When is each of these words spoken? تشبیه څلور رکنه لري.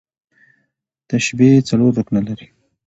تشبیه 1.09 1.65
څلور 1.69 1.91
رکنه 1.99 2.21
لري. 2.27 2.47